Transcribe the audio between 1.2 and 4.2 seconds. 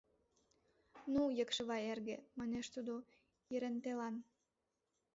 Якшывай эрге,— манеш тудо Ерентелан.